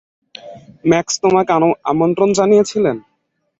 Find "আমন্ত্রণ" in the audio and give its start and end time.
1.91-2.29